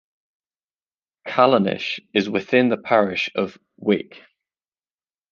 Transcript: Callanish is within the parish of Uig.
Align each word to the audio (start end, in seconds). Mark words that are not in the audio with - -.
Callanish 1.27 1.99
is 2.11 2.27
within 2.27 2.69
the 2.69 2.77
parish 2.77 3.29
of 3.35 3.55
Uig. 3.79 4.15